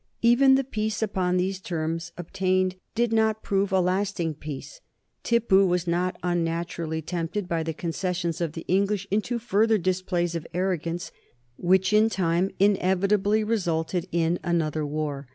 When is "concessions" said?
7.71-8.41